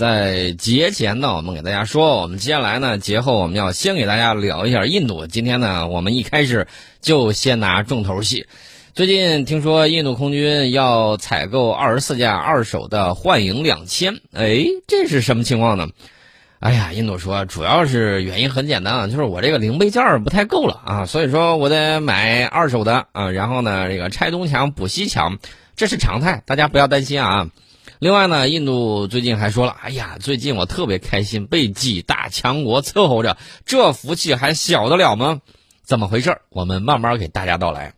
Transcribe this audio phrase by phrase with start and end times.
[0.00, 5.26] 在节前呢，我们给大家说，我们接下来呢，节后我们要先给大家聊一下印度。
[5.26, 6.68] 今天呢，我们一开始
[7.02, 8.46] 就先拿重头戏。
[8.94, 15.90] 最近听说印度空军要采购二十四架二手的幻影两千，哎，这是什么情况呢？
[16.60, 25.36] 哎呀，印度说主要是原因很简单啊，就是我这个零配件不太够了啊，所以说我得买二手的啊，然后呢，这个拆东墙补西墙，
[25.76, 27.50] 这是常态，大家不要担心啊。
[28.00, 33.36] 另外呢，印度最近还说了，哎呀，最近我特别开心，被几大强国伺候着，
[33.66, 35.42] 这福气还小得了吗？
[35.84, 36.38] 怎么回事？
[36.48, 37.92] 我们慢慢给大家道来。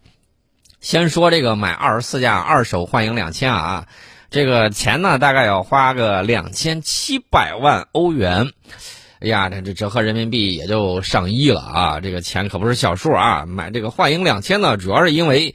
[0.80, 3.86] 先说这个买二十四架二手幻影两千啊，
[4.28, 8.50] 这个钱呢大概要花个两千七百万欧元，
[9.20, 13.46] 哎呀，这这折合人民币也就上亿了啊，这个钱可不是小数啊。
[13.46, 15.54] 买这个幻影两千呢，主要是因为。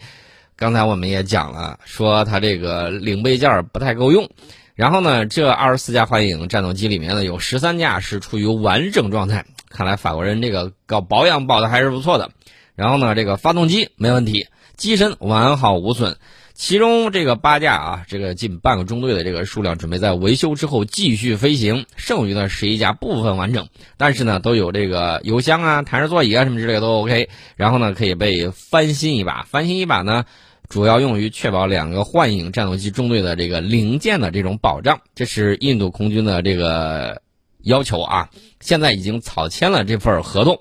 [0.58, 4.28] 刚才我们也讲了，说它这个零配件不太够用，
[4.74, 12.32] 然后呢，这二十四架幻影战斗机里面呢，有十三架是处于完整状态，看来法国人这个搞保养保的还是不错的。
[12.74, 16.16] 然后呢，这个发动机没问题，机身完好无损，
[16.56, 30.26] 其中这个八架啊，这个近半个中队的这个数量准备在维修之后继续飞行，剩余的十一架部分完整，但是呢，都有这个油箱啊、弹射座椅啊什么之类的都 OK，然后呢，可以被翻新一把，翻新一把呢。
[30.70, 37.22] 主要用于确保两个幻影战斗机中队的这个零件的这种保障，这是印度空军的这个
[37.64, 38.30] 要求啊。
[38.60, 40.60] 现在已经草签了这份合同，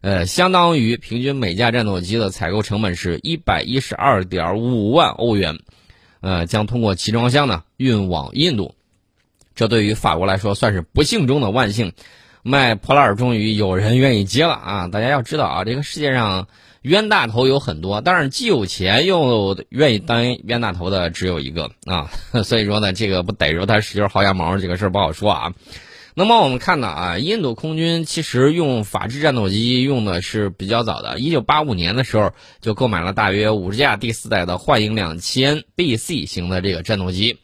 [0.00, 5.60] 呃，相当于平均每架战斗机的采购成本是一百一十二点五万欧元，
[6.20, 8.74] 呃，将通过集装箱呢运往印度。
[9.54, 11.92] 这对于法国来说算是不幸中的万幸，
[12.42, 14.88] 卖破烂终于有人愿意接了啊！
[14.88, 16.48] 大家要知道啊，这个世界上。
[16.86, 22.08] 冤大头有很多，但是既有钱又愿意当冤大头的只有一个啊，
[22.44, 25.52] 所以说呢，这个不逮着他使劲薅羊毛这个事儿不好说啊。
[26.14, 37.38] 那么我们看到啊，印度空军其实用法制战斗机用的是比较早的，一九八五年的时候就购买了大约五十架第四代的幻影两千 BC 型的这个战斗机，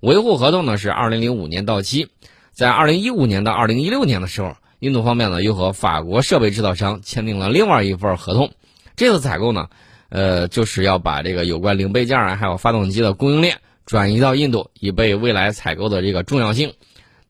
[0.00, 2.08] 维护合同呢是二零零五年到期，
[2.50, 8.50] 在二零一五年到二零一六年的时候，印度方面呢又和法国设备制造商签订了另外一份合同。
[9.00, 9.70] 这次采购呢，
[10.10, 16.74] 呃，就是要把这个有关零配件啊，还有发动机的供应链转移到印度，以备未来采购的这个重要性。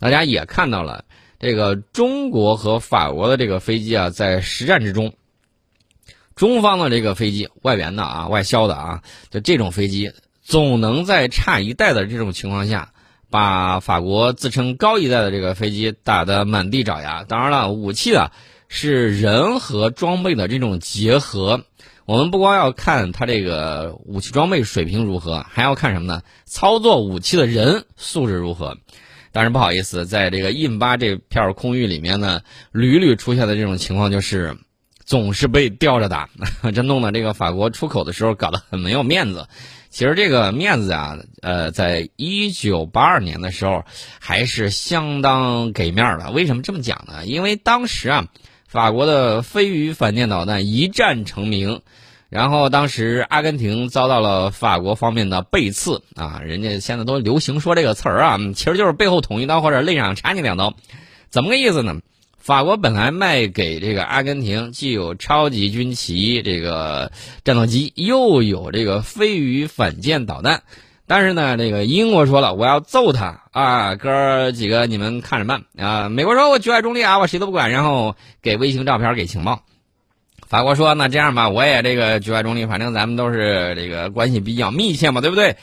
[0.01, 1.05] 大家也看到了，
[1.39, 5.15] 这个中国和法国的这个飞机啊，在实战之中，
[6.35, 12.91] 中方的这个飞机外援的啊，外销的啊，就这种飞机，总能在差一代的这种情况下，
[13.31, 17.23] 把法国自称高一代的这个飞机打得满地找牙。
[17.23, 18.33] 当然了，武器啊。
[18.73, 21.65] 是人和装备的这种结合，
[22.05, 26.23] 我们不光要看它这个武器装备水平如何，还要看什么呢？
[26.45, 28.79] 操作武器的人素质如何。
[29.33, 34.57] 但是不好意思，在这个印巴这片空域里面呢，屡屡出现的这种情况就是，
[35.05, 36.31] 总是被吊着打，
[36.73, 39.49] 这弄得这个法国出口的时候搞得很没有面子。
[39.89, 43.85] 其实这个面子啊，呃，在一九八二年的时候
[44.21, 46.31] 还是相当给面的。
[46.31, 47.27] 为什么这么讲呢？
[47.27, 48.29] 因为当时啊。
[48.71, 51.81] 法国的飞鱼反舰导弹一战成名，
[52.29, 60.75] 然后当时阿根廷遭到了法国方面的背刺啊，人家现在都流行说这个词儿啊，其实就是背后捅一刀或者肋上插你两刀，
[61.31, 62.01] 怎么个意思呢？
[62.39, 67.11] 法国本来卖给这个阿根廷既有超级军旗这个
[67.43, 70.63] 战斗机，又有这个飞鱼反舰导弹。
[71.11, 73.97] 但是呢，这个英国说了，我要揍他啊！
[73.97, 76.09] 哥几个，你们看着办啊！
[76.09, 79.63] 美国说，我局外中立啊，我谁都不管，然后给卫星照片给情报。
[80.47, 85.57] 法国说，那这样吧，我也这个局外中立，反正咱们都是这个关系比较密切嘛，对不对？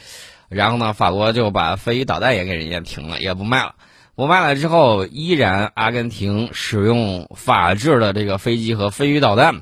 [0.49, 3.75] 然后呢，法国就把飞鱼导弹也给人家停了，也不卖了。
[4.15, 9.61] 不卖了之后，依然阿根廷使用法制的这个飞机和飞鱼导弹，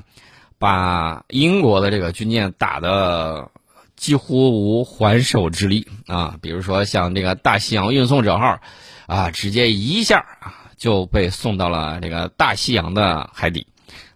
[0.58, 3.50] 把英国的这个军舰打的。
[3.96, 6.36] 几乎无还手之力啊！
[6.42, 8.60] 比如说像这个大西洋运送者号，
[9.06, 13.66] 啊，直接一下啊就被送到了这个大西洋的海底。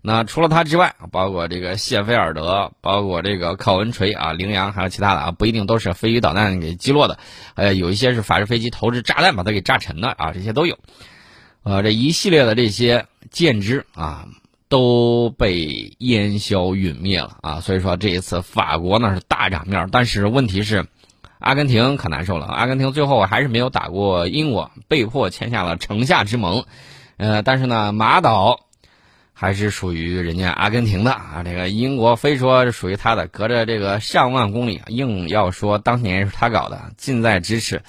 [0.03, 7.19] 那除了它之外，包括这个谢菲尔德，包括这个考文垂啊、羚羊，还有其他的啊，不一定都是飞鱼导弹给击落的，
[7.55, 10.79] 呃，有一些是法制飞机投掷炸弹把它给炸沉的啊，这些都有。
[11.63, 14.27] 呃，这一系列的这些舰只啊。
[14.71, 17.61] 都被烟消云灭了啊！
[17.61, 20.87] 所以说这一次法国呢是大场面，但是问题是，
[21.41, 22.47] 阿根廷可难受了。
[22.47, 26.65] 阿根廷最后还是没有打过英国，被迫签下了城下之盟。
[27.17, 28.61] 呃，但是呢，马岛
[29.33, 31.43] 还是属于人家阿根廷的啊。
[31.45, 37.83] 这个英国非说是属于他的，隔着这个上万公里，硬要说当年是他搞的，近在咫尺。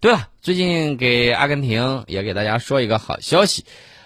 [0.00, 3.64] 对了，最近给阿根廷也给大家说一个好消息，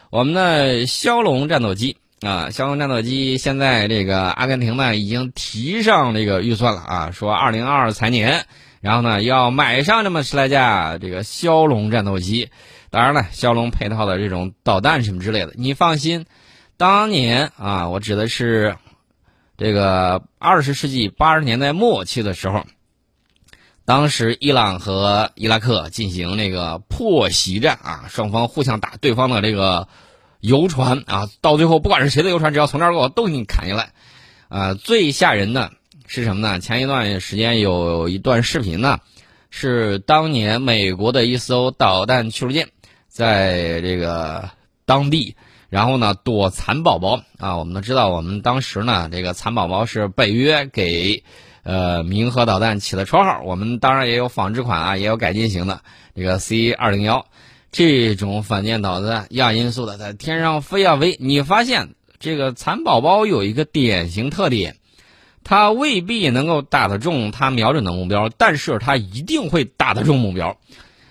[0.09, 8.47] 我们的枭龙战斗机啊，枭龙战斗机现在这个阿根廷呢已经提上这个预算了啊，说二零二二财年。
[8.81, 12.51] 然后呢，要买上这么十来架这个枭龙战斗机，
[12.91, 16.27] 当然了，枭龙配套的这种导弹什么之类的，你放心。
[16.77, 18.77] 当年啊，我指的是
[19.57, 22.67] 这个二十世纪八十年代末期的时候，
[23.87, 29.89] 当时伊朗和伊拉克进行那个破袭战啊，双方互相打对方的这个
[30.45, 33.93] 游船啊，到最后不管是谁的游船，只要从这儿过，都给你砍下来。
[34.49, 35.73] 啊，最吓人的。
[36.07, 36.61] 是什么呢？
[36.61, 38.99] 前一段时间有一段视频呢，
[39.49, 42.69] 是当年美国的一艘导弹驱逐舰
[43.09, 44.51] 在这个
[44.85, 45.35] 当地，
[45.71, 47.57] 然后呢躲蚕宝宝啊。
[47.57, 51.25] 我们都知道，我们当时呢这个蚕宝宝是北约给
[51.63, 53.41] 呃民核导弹起的绰号。
[53.45, 55.81] 我们当然也有仿制款啊，也有改进型的
[56.15, 57.25] 这个 C 二零幺
[57.75, 61.17] 这种反舰导弹亚音速的，在天上飞啊飞。
[61.19, 64.77] 你发现这个蚕宝宝有一个典型特点。
[65.43, 70.57] 它未必能够打得中它瞄准的目标，但是它一定会打得中目标。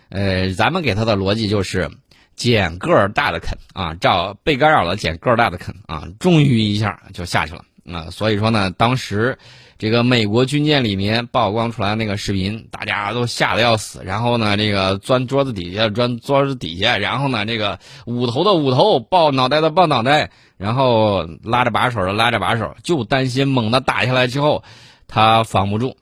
[0.08, 1.92] 呃，咱们给它的逻辑就是
[2.38, 8.10] 捡个儿大的啃啊，照被干扰了捡个儿大的啃啊，终于一下就下去了啊。
[8.12, 9.38] 所以说呢，当时
[9.78, 14.02] 这个美国军舰里面曝光出来那个视频，大家都吓得要死。
[14.04, 20.32] 然后呢，这个钻桌子底下钻桌子底下，然后呢，这个捂头的捂头，抱脑袋的抱脑袋。
[20.56, 24.64] 然后拉着把手的拉着把手，就担心猛地打下来之后，
[25.08, 25.98] 他防不住，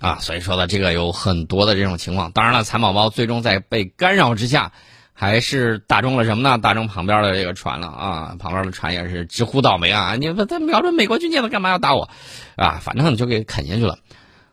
[0.00, 2.32] 啊，所以说呢，这个有很多的这种情况。
[2.32, 4.72] 当然了，蚕宝宝最终在被干扰之下，
[5.16, 6.58] 还是打中了什么呢？
[6.58, 8.36] 打中旁边的这个船了啊！
[8.38, 10.16] 旁边的船也是直呼倒霉啊！
[10.16, 12.10] 你他瞄准美国军舰他干嘛要打我？
[12.56, 13.98] 啊，反正就给啃下去了。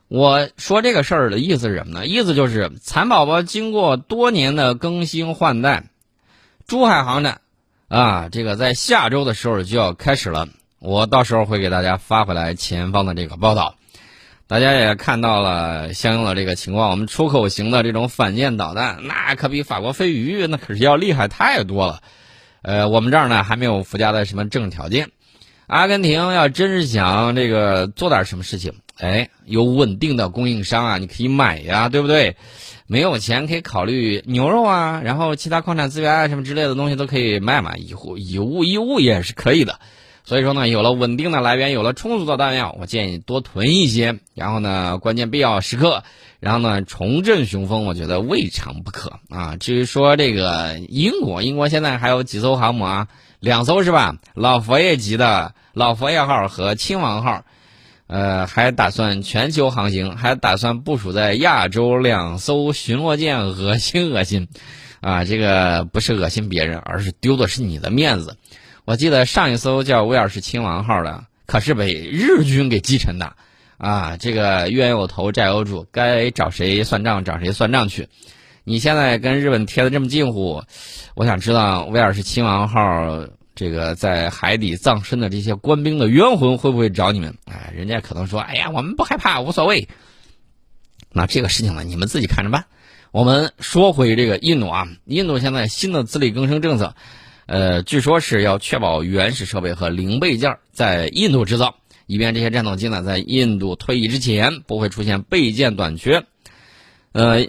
[0.06, 2.06] 我说这个事儿的意思是什么呢？
[2.06, 5.84] 意思就是蚕宝宝经过多年的更新换代，
[6.66, 7.40] 珠海航展。
[7.88, 10.48] 啊，这个在下周的时候就要开始了，
[10.78, 13.74] 我到时候会给大家发回来前方的这个报道。
[14.52, 22.02] 大家也看到了相应的这个情况，我们出口型的这种反舰导弹，那可比法国飞鱼那可是要厉害太多了。
[22.60, 25.08] 呃，我们这儿呢还没有附加的什么政治条件。
[25.68, 32.36] 阿根廷要真是想这个做点什么事情，哎，有稳定的供应商啊，你可以买呀，对不对？
[32.86, 39.80] 没有钱可以考虑牛肉啊，然后其他矿产资源啊什么之类的东西都可以卖嘛，以物以物易物也是可以的。
[40.24, 44.18] 所以说呢，有了稳定的来源，有了充足的弹药，我建议多囤一些。
[44.34, 46.04] 然后呢，关键必要时刻，
[46.40, 49.56] 然后呢重振雄风，我觉得未尝不可啊。
[49.56, 53.08] 至于说这个英国，英国现在还有几艘航母啊？
[53.40, 54.16] 两艘是吧？
[54.34, 57.44] 老佛爷级的老佛爷号和亲王号。
[58.08, 64.48] 呃，还打算全球航行，还打算部署在亚洲两艘巡逻舰，恶心恶心，
[65.00, 68.36] 啊，这个不是恶心别人，而是丢的是你的面子。
[68.84, 73.34] 我记得上一艘叫威尔士亲王号的，可是被日军给击沉的，
[73.78, 78.08] 啊，这个冤有头债有主，该找谁算账找谁算账去。
[78.64, 80.62] 你现在跟日本贴的这么近乎，
[81.14, 83.26] 我想知道威尔士亲王号。
[83.54, 87.36] 这个在海底葬身的这些官兵的冤魂会不会找你们？
[87.44, 89.88] 哎，人家可能说：“哎呀，我们不害怕，无所谓。”
[91.12, 92.64] 那这个事情呢，你们自己看着办。
[93.10, 96.96] 我们说回这个印度啊，印度现在新的自力更生政策，
[97.52, 101.74] 呃，据说是要确保原始设备和零备件在印度制造，
[102.06, 106.24] 以便这些战斗机呢在印度退役之前不会出现备件短缺。
[107.12, 107.46] 呃。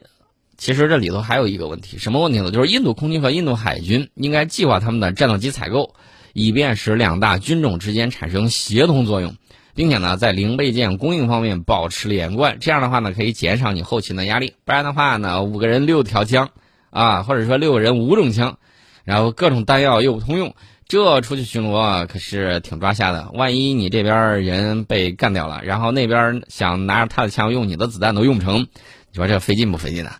[0.55, 2.51] 其实这里头还有一个问题，什么问题呢？
[2.51, 5.93] 就是印度空军和印度海军应该计划他们的战斗机采购，
[6.31, 9.35] 以便使两大军种之间产生协同作用，
[9.75, 12.59] 并且呢，在零备件供应方面保持连贯。
[12.61, 14.53] 这样的话呢，可以减少你后勤的压力。
[14.63, 16.51] 不然的话呢，五个人六条枪，
[16.91, 18.57] 啊，或者说六个人五种枪，
[19.03, 20.55] 然后各种弹药又不通用，
[20.87, 23.29] 这出去巡逻可是挺抓瞎的。
[23.33, 30.11] 万一你这边人被干掉了，然后那边想拿着他的枪用你的子弹都用不成，你说这费劲不费劲呢？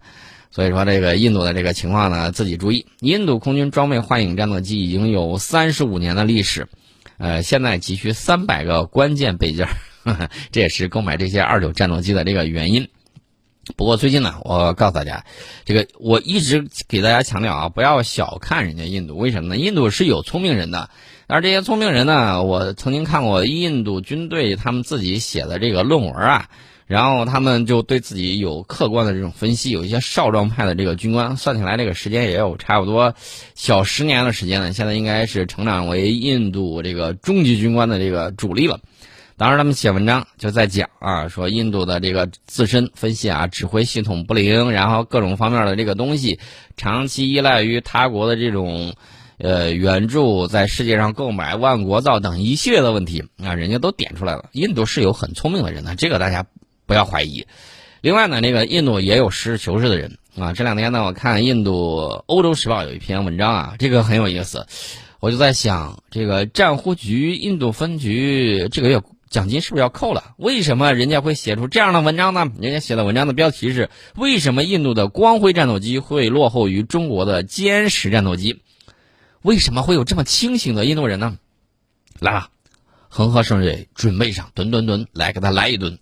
[0.52, 2.86] 所以说，这个印度的这个情况呢，自己注意。
[3.00, 6.68] 印度空军装备幻影战斗机已经有三十五年的历史，
[7.18, 9.68] 呃，现在急需三百个关键备件，
[10.52, 12.88] 这也是购买这些二九战斗机的这个原因。
[13.76, 15.26] 不过最近呢，我告诉大家，
[15.66, 19.58] 这个我一直给大家强调啊，不要小看人家印度，为什么呢？
[19.58, 20.90] 印度是有聪明人的，
[21.28, 26.50] 而这些聪明人呢，我曾经看过印度军队他们自己写的这个论文啊。
[26.86, 33.16] 然后他们就对自己有客观的这种分析，有一些少壮派的这个军官，算起来这个时间也有差不多
[33.56, 38.82] 小十年的时间了，现在应该是成长为印度这个中级军官的这个主力了。
[39.38, 46.40] 当时他们写文章就在讲啊，说印度的这个自身分析啊，指挥系统不灵，然后各种方面的这个东西，
[46.78, 48.94] 长期依赖于他国的这种。
[49.40, 54.46] 呃，援助在世界上购买万国造等一系列的问题啊，人家都点出来了。
[54.54, 56.46] 印度是有很聪明的人的，这个大家
[56.86, 57.46] 不要怀疑。
[58.00, 60.54] 另外呢，那个印度也有实事求是的人啊。
[60.54, 61.98] 这两天呢，我看印度
[62.28, 64.66] 《欧洲时报》有一篇文章啊，这个很有意思。
[65.20, 69.02] 我就在想，这个战忽局印度分局这个月
[69.34, 70.36] 奖金是不是要扣了？
[70.38, 72.52] 为什么人家会写出这样的文章呢？
[72.60, 78.62] 人家写的文章的标题是：为什么印度的光辉战斗机会落后于中国的歼十战斗机？
[79.42, 81.40] 为什么会有这么清醒的印度人呢？
[82.20, 82.50] 来吧，
[83.10, 85.98] 恒河圣水准备上，吨吨吨，来给他来一吨。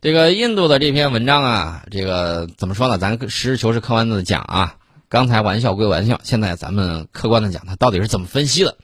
[0.00, 2.98] 这个印度的这篇文章啊，这个怎么说呢？
[2.98, 4.76] 咱实事求是、客观的讲啊。
[5.08, 8.76] 刚才玩笑归玩笑，现在咱们客观的讲，他到底是怎么分析的？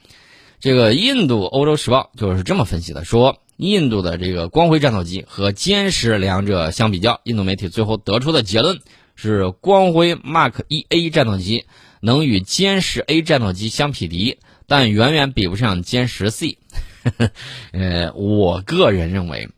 [0.61, 8.79] 这个印度《欧洲时报》就是这么分析的：说印度的这个光辉战斗机和歼十两者相比较，印度媒体最后得出的结论
[9.17, 11.65] 是，光辉 Mark 一 A 战斗机。
[12.03, 16.57] 能与歼十 A 战斗机相匹敌，但远远比不上歼十 C。
[17.73, 19.51] 呃，我个人认为，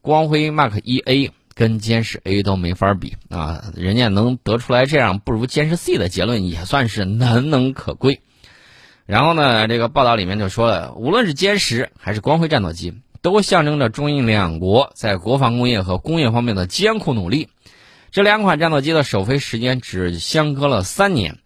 [0.00, 3.72] 光辉 Mark 一 A 跟歼十 A 都没法比啊！
[3.74, 8.20] 人家能得出来这样不如歼十 C 的结论，也算是难能可贵。
[9.06, 17.48] 然后呢，这个报道里面就说了，无论是歼十还是光辉战斗机，都象征着中印两国在国防工业和工业方面的艰苦努力。
[18.10, 21.38] 这两款战斗机的首飞时间只相隔了三年。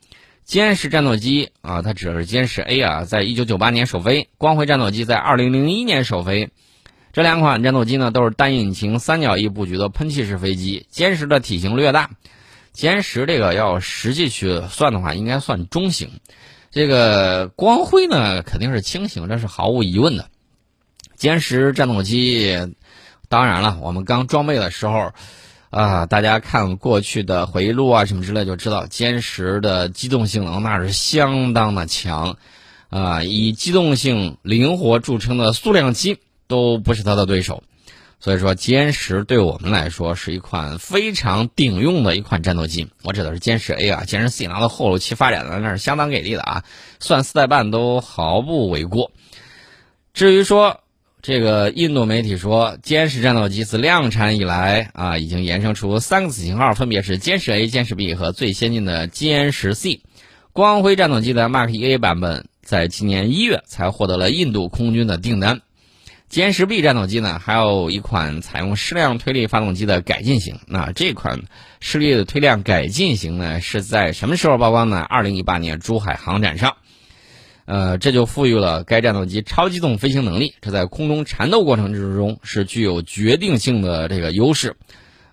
[0.46, 6.50] 歼十战斗机啊，它指的是歼十 A 啊，在一九九八年首飞；光辉战斗机在二零零一年首飞。
[7.12, 10.86] 这两款战斗机呢，都是单引擎三角翼布局的喷气式飞机。
[10.92, 12.10] 歼十的体型略大，
[12.74, 16.10] 歼十这个要实际去算的话，应该算中型。
[16.76, 20.28] 这个光辉呢，肯定是清醒，这是毫无疑问的。
[21.18, 22.54] 歼十战斗机，
[23.30, 25.12] 当然了，我们刚装备的时候。
[25.70, 32.36] 啊，大家看过去的回忆录啊什么之类，就知道歼十的机动性能那是相当的强，
[32.88, 37.62] 啊，以机动性灵活著称的苏两机都不是它的对手，
[38.18, 42.88] 所以说歼十对我们来说是一款非常顶用的一款战斗机。
[43.02, 46.64] 我指的是歼十 A 啊，歼十 C 拿到后期发展的那是相当给力的啊，
[47.00, 49.12] 算四代半都毫不为过。
[50.12, 50.80] 至于说。
[51.22, 60.02] 这个印度媒体说，歼十战斗机自量产以来啊，已经衍生出三个子型号，分别是歼十 A、歼十 B 和最先进的歼十 C。
[60.52, 65.62] 光辉战斗机的 Mark 1A 版本在今年一月才获得了印度空军的订单。
[66.30, 70.58] 歼十 B 战斗机呢，还有一款采用矢量推力发动机的改进型。
[70.66, 71.42] 那这款
[71.80, 75.00] 矢力的推量改进型呢，是在什么时候曝光呢？
[75.00, 76.76] 二零一八年珠海航展上。
[77.64, 84.76] 呃，这就赋予了该战斗机超机动飞行能力，这在空中缠斗过程之中是具有决定性的这个优势。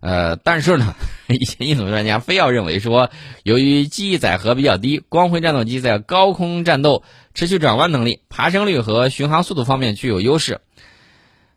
[0.05, 0.93] 呃，但是呢，
[1.29, 3.09] 一些印度专家非要认为说，
[3.43, 10.59] 由于机翼载荷比较低，光辉战斗机在高空战斗、持续转弯能力、爬升率和巡航速度方面具有优势。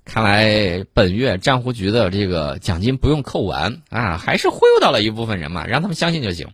[0.04, 6.46] 看来本月战忽局的这个奖金不用扣完啊，还是忽悠到了一部分人嘛，让他们相信就行。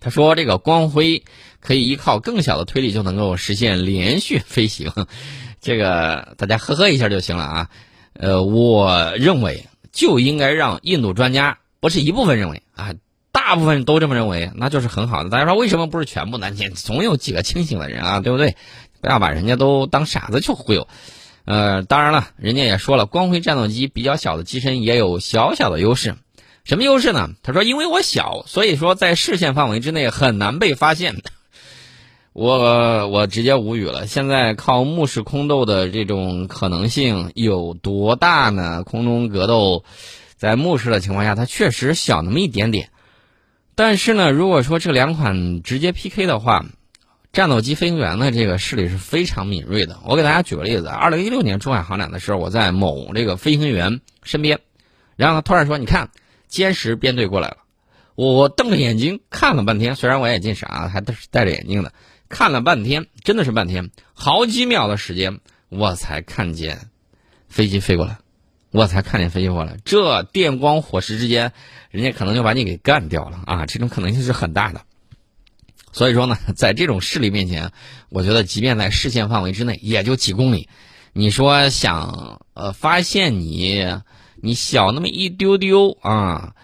[0.00, 1.24] 他说：“这个光辉
[1.58, 4.92] 可以依靠更小的推力就能够实现连续飞行，
[5.62, 7.70] 这个大家呵呵一下就行了啊。
[8.12, 12.94] 呃，我认为就应该让印度专家不是一部分认为啊，
[13.32, 15.30] 大部分都这么认为，那就是很好的。
[15.30, 16.50] 大家说为什么不是全部呢？
[16.50, 18.56] 你总有几个清醒的人啊，对不对？
[19.00, 20.88] 不要把人家都当傻子去忽悠。
[21.44, 26.16] 呃，当然了，人家也说了，光辉战斗机比较小的机身也有小小的优势。”
[26.64, 27.30] 什么优势呢？
[27.42, 31.22] 他说：“因为我小，所以说在视线范围之内很难被发现。”
[32.38, 34.06] 我我直接无语了。
[34.06, 38.84] 现在靠目视空斗的这种可能性有多大呢？
[38.84, 39.82] 空中格斗，
[40.36, 42.90] 在目视的情况下，它确实小那么一点点。
[43.74, 46.64] 但是呢，如果说这两款直接 PK 的话，
[47.32, 49.98] 战斗机飞行员的这个视力是非常敏锐的。
[50.04, 54.60] 我给大家举个例子：二零一六年珠海航展的时候，我在某这个飞行员身边，
[55.16, 56.10] 然后他突然说：“你看。”
[56.48, 57.58] 歼十编队过来了，
[58.14, 61.92] 我瞪着眼睛看了半天，虽然我眼镜傻，还戴戴着眼镜的，
[62.28, 66.88] 看了半天，真的是半天，好几秒的时间，我才看见
[67.48, 68.18] 飞机飞过来，
[68.70, 69.76] 我才看见飞机过来。
[69.84, 71.52] 这电光火石之间，
[71.90, 73.66] 人家可能就把你给干掉了啊！
[73.66, 74.82] 这种可能性是很大的。
[75.92, 77.72] 所以说呢，在这种势力面前，
[78.08, 80.68] 我觉得即便在视线范围之内，也就几公里，
[81.12, 84.00] 你说想呃发现你。
[84.40, 86.54] 你小那么一丢丢啊，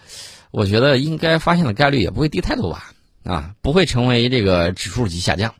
[0.51, 2.93] 我觉得应该发现的概率也不会低太多吧？
[3.25, 5.55] 啊，不会成为这个指数级下降。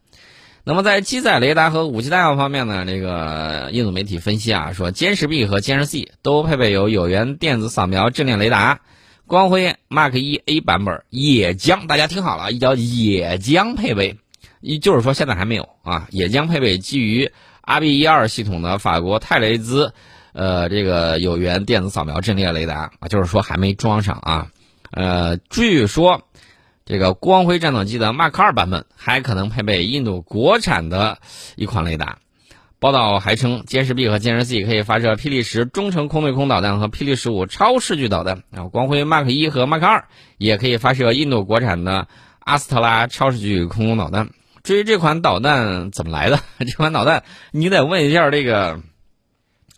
[0.67, 8.79] 那么在机载雷达和武器弹药方面呢，这个印度媒体分析啊，说歼十 B 和歼十 C 都配备有有源电子扫描阵列雷达，
[9.27, 14.17] 光辉 Mark 一 A 版本也将大家听好了，一叫也将配备，
[14.59, 17.31] 一就是说现在还没有啊，也将配备基于
[17.61, 19.93] Rb 一二系统的法国泰雷兹，
[20.33, 24.47] 呃，这个有源电子扫描阵列雷达啊，就是说还没装上啊，
[24.89, 26.23] 呃，据说。
[26.85, 31.17] 这个光辉战斗机的 Mark 二版本还可能配备印度国产的
[31.55, 32.19] 一款雷达。
[32.77, 38.43] 报道还称，歼十 B 和歼十 C 可以发射霹雳十中程空对空导弹和霹雳十五超视距导弹。
[38.51, 40.05] 然后，光辉 Mark 一和 Mark 二
[40.37, 44.29] 也可以发射印度国产的阿斯特拉超视距空空导弹。
[44.61, 48.79] 至于这款导弹怎么来的，这款导弹你得问一下这个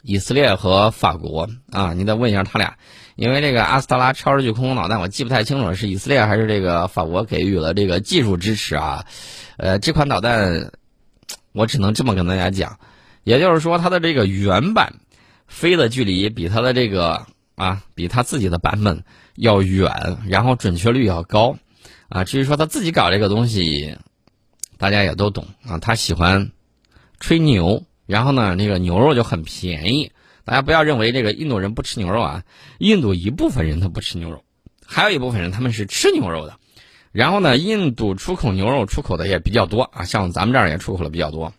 [0.01, 2.75] 以色列和法国啊，你得问一下他俩。
[3.17, 9.05] 因为这个阿斯特拉超视距空空导弹，我记不太清楚了是以色列还是这个法国给予了这个技术支持啊。
[9.57, 10.71] 呃，这款导弹，
[11.51, 12.77] 我只能这么跟大家讲，
[13.23, 14.93] 也就是说它的这个原版
[15.47, 19.03] 飞的距离比它的这个啊，比它自己的版本
[19.35, 21.57] 要远，然后准确率要高
[22.09, 22.23] 啊。
[22.23, 23.97] 至于说他自己搞这个东西，
[24.77, 26.51] 大家也都懂啊，他喜欢
[27.19, 30.11] 吹牛，然后呢，那个牛肉就很便宜。
[30.47, 32.43] 大家不要认为这个印度人不吃牛肉啊，
[32.77, 34.45] 印度一部分人他不吃牛肉，
[34.85, 36.57] 还有一部分人他们是吃牛肉的。
[37.11, 41.51] 然后呢，印度出口牛肉出口的也比较多啊，像咱们这儿也出口的比较多。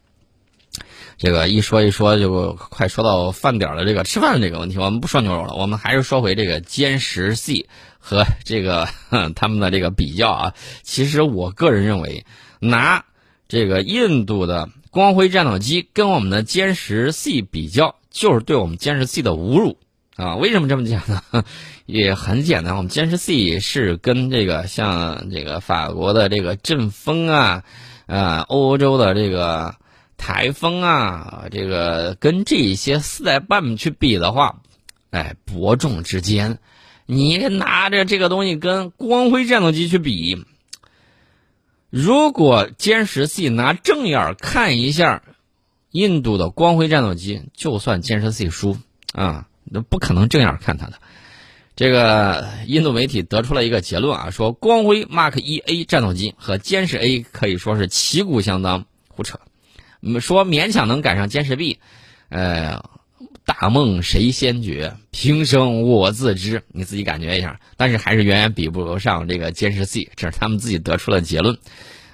[1.19, 7.69] 这个一说一说就快说到饭点了，这个吃饭的这个问题，我们不说牛肉了，我们还是说回这个歼十 C
[7.99, 8.89] 和这个
[9.37, 10.55] 他们的这个比较啊。
[10.83, 12.25] 其实我个人认为，
[12.59, 13.05] 拿
[13.49, 17.97] 这个印度的光辉战斗机跟我们的歼十 C 比较。
[18.11, 19.79] 就是对我们歼十 C 的侮辱
[20.17, 20.37] 啊！
[20.37, 21.23] 为什么这么讲呢？
[21.87, 27.65] 也很简单，我们歼十 C 是跟这个像这个法国的这个阵风啊，
[28.07, 29.77] 呃，欧洲的这个
[30.17, 34.61] 台风啊，这个跟这些四代半去比的话，
[35.11, 36.59] 哎，伯仲之间。
[37.07, 40.45] 你拿着这个东西跟光辉战斗机去比，
[41.91, 45.23] 如果歼十 C 拿正眼看一下。
[45.91, 48.77] 印度的光辉战斗机，就算歼十 C 输
[49.15, 50.95] 啊，那不可能正眼看它的。
[51.77, 59.39] 这个印度媒体得出了一个结论啊，说光辉 Mark 一 A 战斗机和歼十 A 可以说是旗鼓相当，胡扯。
[60.21, 61.79] 说勉强能赶上歼十 B，
[62.29, 62.83] 呃，
[63.45, 67.61] 大梦谁先觉，平生我自知，你自己感觉一下。
[67.77, 71.59] 但是还是远远比不上这个歼十 C，这是他们自己得出的结论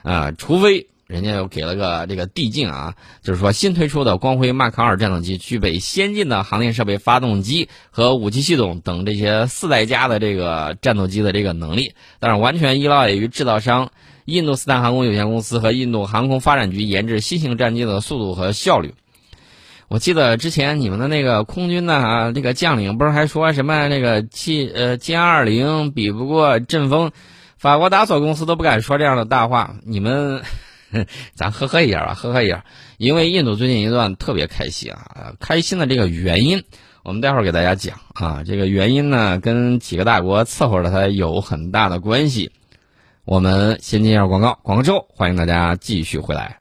[0.02, 0.86] 啊，除非。
[1.06, 13.90] 人家又给了个这个递进啊，就是说新推出的光辉 Mark 二战斗机具备先进的航电设备、发动机和武器系统等这些四代加的这个战斗机的这个能力，但是完全依赖于制造商
[14.24, 18.94] 印度斯坦航空有限公司和印度航空发展局研制新型战机的速度和效率。
[19.88, 27.12] 我记得之前你们的那个空军呢啊，那个将领不是还说什么那个七呃歼二零比不过阵风，
[27.58, 30.42] 法国达索公司都不敢说这样的大话，你们。
[31.34, 32.64] 咱呵呵一下吧，呵呵一下，
[32.98, 36.62] 因为印度最近一段特别开心啊，开心的这个原因，
[37.02, 38.42] 我们待会儿给大家讲啊。
[38.44, 42.50] 这个原因呢，跟几个大国伺候着它有很大的关系。
[43.24, 46.60] 我们先进一下广告，广告之后欢迎大家继续回来。